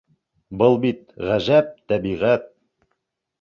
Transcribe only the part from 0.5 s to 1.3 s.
Был бит